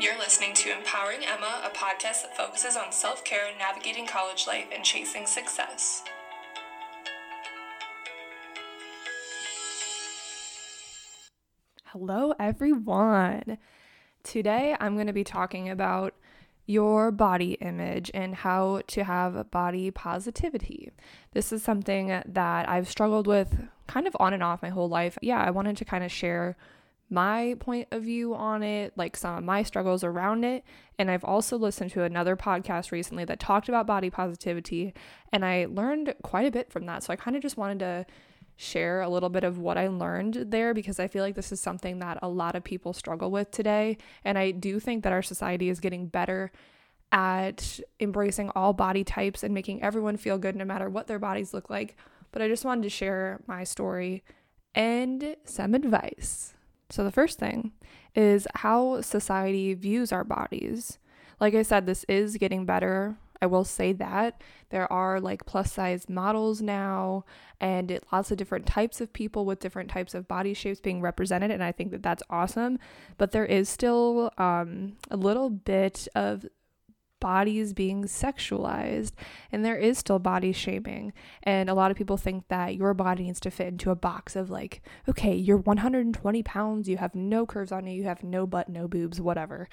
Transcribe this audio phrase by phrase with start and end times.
[0.00, 4.64] You're listening to Empowering Emma, a podcast that focuses on self care, navigating college life,
[4.74, 6.02] and chasing success.
[11.88, 13.58] Hello, everyone.
[14.22, 16.14] Today I'm going to be talking about
[16.64, 20.92] your body image and how to have body positivity.
[21.32, 25.18] This is something that I've struggled with kind of on and off my whole life.
[25.20, 26.56] Yeah, I wanted to kind of share
[27.10, 30.64] my point of view on it, like some of my struggles around it.
[30.98, 34.94] And I've also listened to another podcast recently that talked about body positivity,
[35.32, 37.02] and I learned quite a bit from that.
[37.02, 38.06] So I kind of just wanted to
[38.56, 41.60] share a little bit of what I learned there because I feel like this is
[41.60, 43.96] something that a lot of people struggle with today.
[44.22, 46.52] And I do think that our society is getting better
[47.10, 51.54] at embracing all body types and making everyone feel good no matter what their bodies
[51.54, 51.96] look like.
[52.32, 54.22] But I just wanted to share my story
[54.74, 56.54] and some advice.
[56.90, 57.72] So, the first thing
[58.14, 60.98] is how society views our bodies.
[61.38, 63.16] Like I said, this is getting better.
[63.42, 67.24] I will say that there are like plus size models now
[67.60, 71.00] and it, lots of different types of people with different types of body shapes being
[71.00, 72.78] represented and I think that that's awesome
[73.16, 76.44] but there is still um, a little bit of
[77.20, 79.12] bodies being sexualized
[79.52, 83.24] and there is still body shaming and a lot of people think that your body
[83.24, 87.46] needs to fit into a box of like okay you're 120 pounds you have no
[87.46, 89.68] curves on you you have no butt no boobs whatever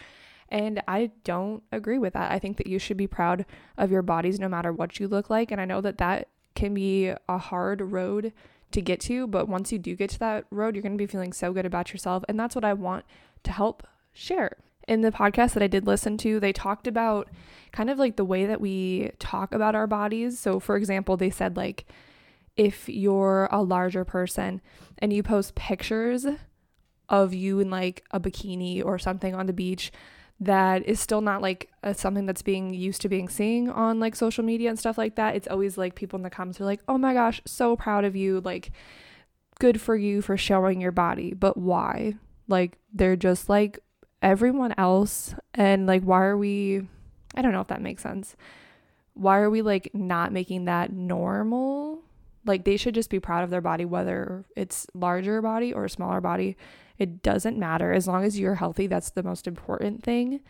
[0.50, 2.32] and I don't agree with that.
[2.32, 3.46] I think that you should be proud
[3.78, 5.52] of your bodies no matter what you look like.
[5.52, 8.34] And I know that that can be a hard road
[8.72, 11.06] to get to, but once you do get to that road, you're going to be
[11.06, 12.24] feeling so good about yourself.
[12.28, 13.06] And that's what I want
[13.44, 14.58] to help share.
[14.88, 17.28] In the podcast that I did listen to, they talked about
[17.72, 20.40] kind of like the way that we talk about our bodies.
[20.40, 21.86] So, for example, they said, like,
[22.56, 24.62] if you're a larger person
[24.98, 26.26] and you post pictures
[27.10, 29.92] of you in like a bikini or something on the beach,
[30.40, 34.16] that is still not like a, something that's being used to being seen on like
[34.16, 35.36] social media and stuff like that.
[35.36, 38.16] It's always like people in the comments are like, "Oh my gosh, so proud of
[38.16, 38.42] you.
[38.42, 38.72] Like
[39.60, 42.16] good for you for showing your body." But why?
[42.48, 43.80] Like they're just like
[44.22, 46.88] everyone else and like why are we
[47.36, 48.36] I don't know if that makes sense.
[49.14, 52.02] Why are we like not making that normal?
[52.46, 56.22] Like they should just be proud of their body whether it's larger body or smaller
[56.22, 56.58] body
[56.98, 57.94] it doesn't matter.
[57.94, 60.42] As long as you're healthy, that's the most important thing.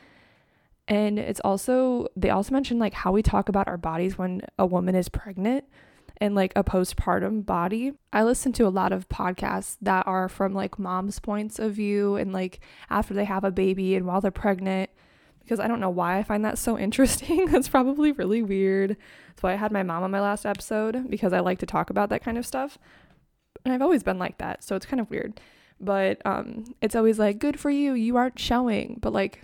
[0.87, 4.65] And it's also, they also mentioned like how we talk about our bodies when a
[4.65, 5.65] woman is pregnant
[6.19, 7.93] and like a postpartum body.
[8.11, 12.15] I listen to a lot of podcasts that are from like mom's points of view
[12.15, 14.89] and like after they have a baby and while they're pregnant
[15.47, 17.45] because I don't know why I find that so interesting.
[17.45, 18.97] That's probably really weird.
[19.29, 21.89] That's why I had my mom on my last episode because I like to talk
[21.89, 22.77] about that kind of stuff.
[23.63, 25.39] And I've always been like that, so it's kind of weird.
[25.79, 28.97] But um, it's always like, good for you, you aren't showing.
[29.01, 29.43] But like,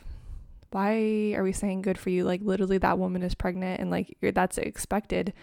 [0.72, 2.24] why are we saying good for you?
[2.24, 5.34] Like, literally, that woman is pregnant and like, that's expected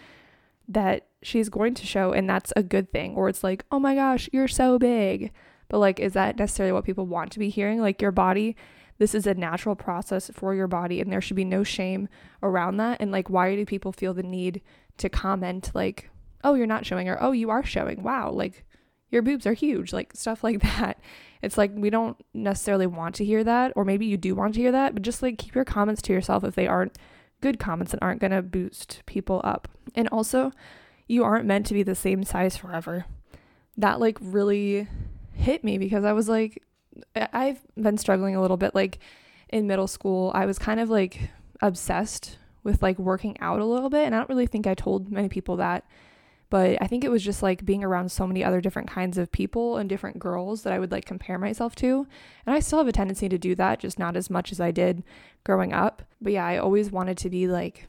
[0.67, 3.15] that she's going to show, and that's a good thing.
[3.15, 5.31] Or it's like, oh my gosh, you're so big.
[5.69, 7.79] But like, is that necessarily what people want to be hearing?
[7.79, 8.55] Like, your body,
[8.97, 12.09] this is a natural process for your body, and there should be no shame
[12.43, 13.01] around that.
[13.01, 14.61] And like, why do people feel the need
[14.97, 16.09] to comment, like,
[16.43, 18.03] oh, you're not showing, or oh, you are showing?
[18.03, 18.65] Wow, like,
[19.11, 20.99] your boobs are huge, like stuff like that.
[21.41, 24.61] It's like we don't necessarily want to hear that, or maybe you do want to
[24.61, 26.97] hear that, but just like keep your comments to yourself if they aren't
[27.41, 29.67] good comments and aren't going to boost people up.
[29.95, 30.51] And also,
[31.11, 33.05] you aren't meant to be the same size forever.
[33.77, 34.87] That like really
[35.33, 36.63] hit me because I was like,
[37.15, 38.73] I've been struggling a little bit.
[38.73, 38.99] Like
[39.49, 41.29] in middle school, I was kind of like
[41.61, 44.05] obsessed with like working out a little bit.
[44.05, 45.85] And I don't really think I told many people that
[46.51, 49.31] but I think it was just like being around so many other different kinds of
[49.31, 52.05] people and different girls that I would like compare myself to.
[52.45, 54.69] And I still have a tendency to do that, just not as much as I
[54.69, 55.01] did
[55.45, 56.03] growing up.
[56.19, 57.87] But yeah, I always wanted to be like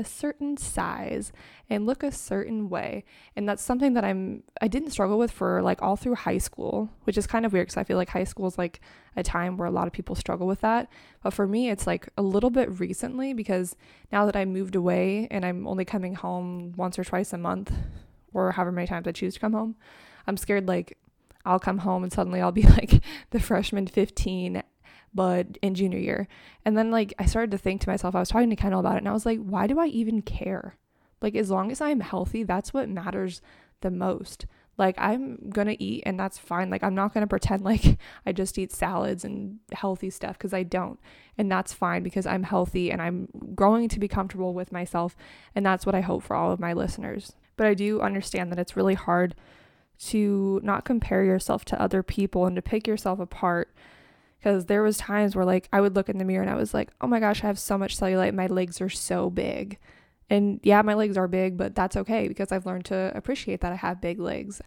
[0.00, 1.30] a certain size
[1.68, 3.04] and look a certain way.
[3.36, 6.88] And that's something that I'm I didn't struggle with for like all through high school,
[7.04, 8.80] which is kind of weird cuz I feel like high school is like
[9.14, 10.88] a time where a lot of people struggle with that.
[11.22, 13.76] But for me, it's like a little bit recently because
[14.10, 17.72] now that I moved away and I'm only coming home once or twice a month
[18.32, 19.76] or however many times I choose to come home,
[20.26, 20.96] I'm scared like
[21.44, 24.62] I'll come home and suddenly I'll be like the freshman 15
[25.14, 26.28] but in junior year.
[26.64, 28.96] And then like I started to think to myself, I was talking to Kendall about
[28.96, 30.76] it and I was like, why do I even care?
[31.20, 33.42] Like as long as I'm healthy, that's what matters
[33.80, 34.46] the most.
[34.78, 36.70] Like I'm going to eat and that's fine.
[36.70, 40.54] Like I'm not going to pretend like I just eat salads and healthy stuff cuz
[40.54, 40.98] I don't.
[41.36, 45.16] And that's fine because I'm healthy and I'm growing to be comfortable with myself
[45.54, 47.34] and that's what I hope for all of my listeners.
[47.56, 49.34] But I do understand that it's really hard
[50.06, 53.70] to not compare yourself to other people and to pick yourself apart
[54.40, 56.72] because there was times where like I would look in the mirror and I was
[56.72, 58.34] like, "Oh my gosh, I have so much cellulite.
[58.34, 59.78] My legs are so big."
[60.30, 63.72] And yeah, my legs are big, but that's okay because I've learned to appreciate that
[63.72, 64.62] I have big legs.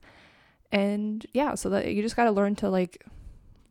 [0.72, 3.04] And yeah, so that you just got to learn to like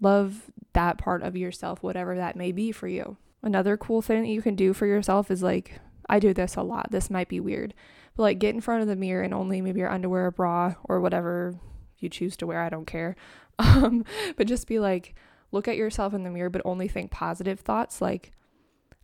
[0.01, 3.19] love that part of yourself, whatever that may be for you.
[3.43, 6.63] Another cool thing that you can do for yourself is like, I do this a
[6.63, 6.91] lot.
[6.91, 7.75] This might be weird,
[8.17, 11.01] but like get in front of the mirror and only maybe your underwear, bra, or
[11.01, 11.55] whatever
[11.99, 12.61] you choose to wear.
[12.61, 13.17] I don't care.
[13.59, 14.07] Um,
[14.37, 15.15] but just be like,
[15.53, 18.33] look at yourself in the mirror, but only think positive thoughts like,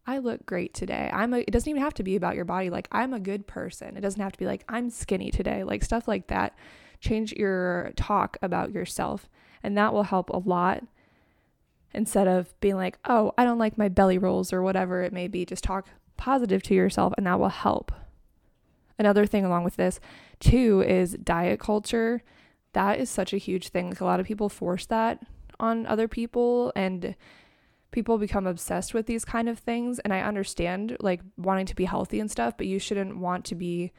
[0.06, 1.10] I look great today.
[1.12, 2.70] I'm a, it doesn't even have to be about your body.
[2.70, 3.94] Like, I'm a good person.
[3.94, 5.64] It doesn't have to be like, I'm skinny today.
[5.64, 6.56] Like, stuff like that.
[7.00, 9.28] Change your talk about yourself,
[9.62, 10.82] and that will help a lot
[11.92, 15.28] instead of being like, oh, I don't like my belly rolls or whatever it may
[15.28, 15.44] be.
[15.44, 15.86] Just talk
[16.16, 17.92] positive to yourself, and that will help.
[18.98, 20.00] Another thing along with this,
[20.40, 22.22] too, is diet culture.
[22.72, 23.90] That is such a huge thing.
[23.90, 25.22] Like, a lot of people force that
[25.60, 27.14] on other people, and
[27.90, 31.84] people become obsessed with these kind of things and I understand like wanting to be
[31.84, 33.92] healthy and stuff, but you shouldn't want to be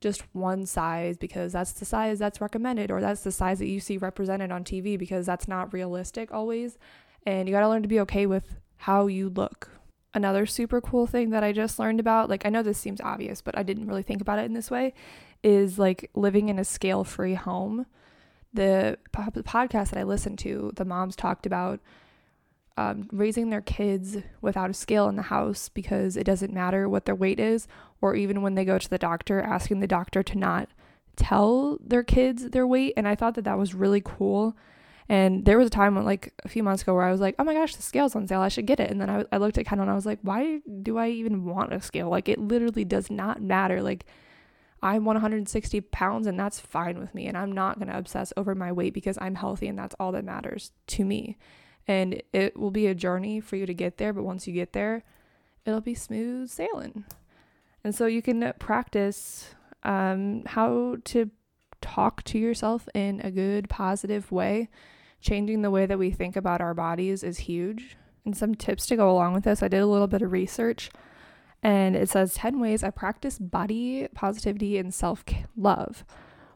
[0.00, 3.80] just one size because that's the size that's recommended or that's the size that you
[3.80, 6.78] see represented on TV because that's not realistic always.
[7.26, 9.70] And you got to learn to be okay with how you look.
[10.12, 13.42] Another super cool thing that I just learned about, like I know this seems obvious,
[13.42, 14.94] but I didn't really think about it in this way,
[15.42, 17.86] is like living in a scale-free home.
[18.52, 21.80] The podcast that I listened to, the moms talked about
[22.76, 27.04] um, raising their kids without a scale in the house because it doesn't matter what
[27.04, 27.68] their weight is,
[28.00, 30.68] or even when they go to the doctor, asking the doctor to not
[31.16, 32.94] tell their kids their weight.
[32.96, 34.56] And I thought that that was really cool.
[35.08, 37.44] And there was a time, like a few months ago, where I was like, oh
[37.44, 38.40] my gosh, the scale's on sale.
[38.40, 38.90] I should get it.
[38.90, 41.44] And then I, I looked at Kendall and I was like, why do I even
[41.44, 42.08] want a scale?
[42.08, 43.82] Like, it literally does not matter.
[43.82, 44.06] Like,
[44.82, 47.26] I'm 160 pounds and that's fine with me.
[47.26, 50.12] And I'm not going to obsess over my weight because I'm healthy and that's all
[50.12, 51.36] that matters to me.
[51.86, 54.72] And it will be a journey for you to get there but once you get
[54.72, 55.02] there
[55.66, 57.04] it'll be smooth sailing.
[57.84, 61.30] And so you can practice um, how to
[61.80, 64.68] talk to yourself in a good positive way.
[65.20, 67.96] Changing the way that we think about our bodies is huge.
[68.24, 70.90] And some tips to go along with this i did a little bit of research
[71.62, 76.04] and it says 10 ways i practice body positivity and self-love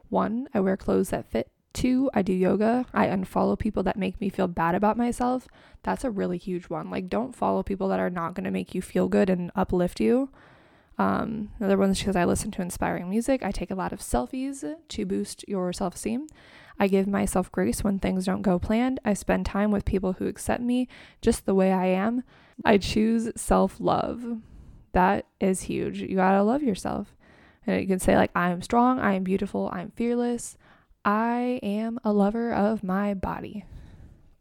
[0.09, 2.85] one i wear clothes that fit Two, I do yoga.
[2.93, 5.45] I unfollow people that make me feel bad about myself.
[5.83, 6.89] That's a really huge one.
[6.89, 9.99] Like, don't follow people that are not going to make you feel good and uplift
[9.99, 10.29] you.
[10.97, 13.43] Um, another one is because I listen to inspiring music.
[13.43, 16.27] I take a lot of selfies to boost your self esteem.
[16.79, 19.01] I give myself grace when things don't go planned.
[19.03, 20.87] I spend time with people who accept me
[21.21, 22.23] just the way I am.
[22.63, 24.37] I choose self love.
[24.95, 25.99] That is huge.
[25.99, 27.13] You gotta love yourself.
[27.67, 30.57] And you can say, like, I am strong, I am beautiful, I'm fearless.
[31.03, 33.65] I am a lover of my body.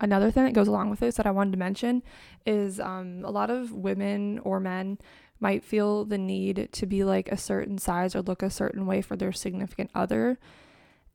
[0.01, 2.05] Another thing that goes along with this that I wanted to mention
[2.47, 4.99] is um, a lot of women or men
[5.41, 9.03] might feel the need to be like a certain size or look a certain way
[9.03, 10.39] for their significant other.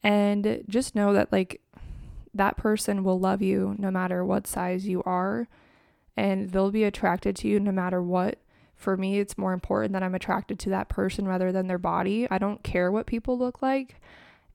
[0.03, 1.61] And just know that, like,
[2.33, 5.47] that person will love you no matter what size you are,
[6.17, 8.37] and they'll be attracted to you no matter what.
[8.79, 12.27] For me, it's more important that I'm attracted to that person rather than their body.
[12.31, 13.99] I don't care what people look like.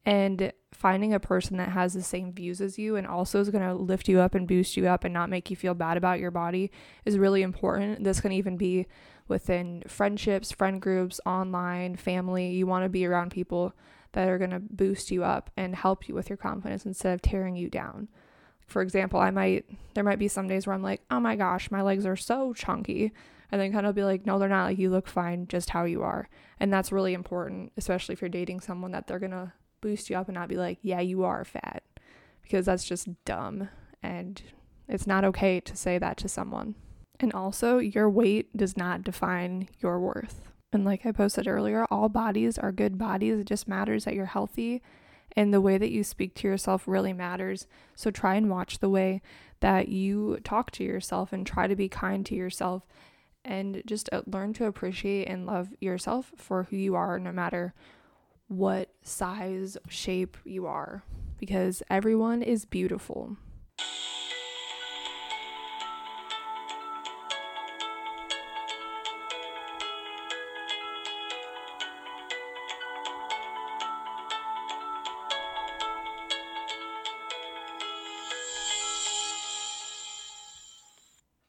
[0.06, 3.64] And finding a person that has the same views as you and also is going
[3.64, 6.20] to lift you up and boost you up and not make you feel bad about
[6.20, 6.70] your body
[7.04, 8.02] is really important.
[8.02, 8.86] This can even be
[9.28, 12.50] within friendships, friend groups, online, family.
[12.50, 13.74] You want to be around people
[14.12, 17.20] that are going to boost you up and help you with your confidence instead of
[17.20, 18.08] tearing you down.
[18.66, 21.70] For example, I might there might be some days where I'm like, "Oh my gosh,
[21.70, 23.12] my legs are so chunky."
[23.52, 24.64] And then kind of be like, "No, they're not.
[24.64, 26.28] Like you look fine just how you are."
[26.58, 29.52] And that's really important, especially if you're dating someone that they're going to
[29.84, 31.82] boost you up and not be like, yeah, you are fat.
[32.42, 33.68] Because that's just dumb.
[34.02, 34.42] And
[34.88, 36.74] it's not okay to say that to someone.
[37.20, 40.40] And also, your weight does not define your worth.
[40.72, 43.38] And like I posted earlier, all bodies are good bodies.
[43.38, 44.82] It just matters that you're healthy
[45.36, 47.66] and the way that you speak to yourself really matters.
[47.94, 49.22] So try and watch the way
[49.60, 52.86] that you talk to yourself and try to be kind to yourself
[53.44, 57.74] and just uh, learn to appreciate and love yourself for who you are no matter
[58.48, 61.02] what size, shape you are
[61.38, 63.36] because everyone is beautiful.